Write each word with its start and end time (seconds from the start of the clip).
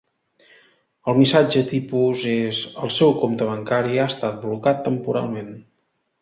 El 1.11 1.17
missatge 1.19 1.61
tipus 1.71 2.23
és 2.31 2.61
El 2.87 2.93
seu 2.97 3.13
compte 3.21 3.51
bancari 3.51 4.01
ha 4.05 4.09
estat 4.15 4.41
blocat 4.47 4.83
temporalment. 4.89 5.55